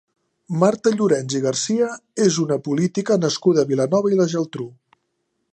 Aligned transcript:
Marta 0.61 0.93
Llorens 0.95 1.35
i 1.41 1.41
Garcia 1.43 1.91
és 2.29 2.41
una 2.45 2.59
política 2.71 3.21
nascuda 3.27 3.67
a 3.67 3.71
Vilanova 3.75 4.15
i 4.17 4.21
la 4.23 4.31
Geltrú. 4.37 4.71